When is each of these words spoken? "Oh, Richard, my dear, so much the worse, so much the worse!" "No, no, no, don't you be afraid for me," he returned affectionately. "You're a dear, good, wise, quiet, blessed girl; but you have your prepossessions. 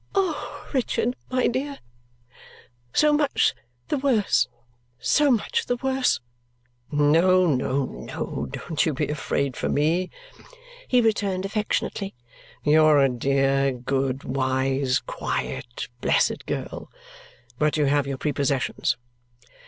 "Oh, 0.15 0.67
Richard, 0.73 1.15
my 1.29 1.45
dear, 1.45 1.77
so 2.91 3.13
much 3.13 3.53
the 3.89 3.99
worse, 3.99 4.47
so 4.97 5.29
much 5.29 5.67
the 5.67 5.75
worse!" 5.75 6.19
"No, 6.91 7.45
no, 7.45 7.85
no, 7.85 8.47
don't 8.49 8.83
you 8.83 8.95
be 8.95 9.09
afraid 9.09 9.55
for 9.55 9.69
me," 9.69 10.09
he 10.87 11.01
returned 11.01 11.45
affectionately. 11.45 12.15
"You're 12.63 12.97
a 12.97 13.09
dear, 13.09 13.71
good, 13.73 14.23
wise, 14.23 15.01
quiet, 15.05 15.87
blessed 16.01 16.47
girl; 16.47 16.89
but 17.59 17.77
you 17.77 17.85
have 17.85 18.07
your 18.07 18.17
prepossessions. 18.17 18.97